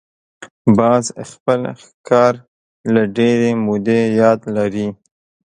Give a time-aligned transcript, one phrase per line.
[0.77, 2.33] باز خپل ښکار
[2.93, 4.87] له ډېرې مودې یاد لري